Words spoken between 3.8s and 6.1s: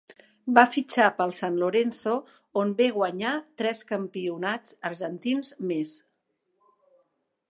campionats argentins més.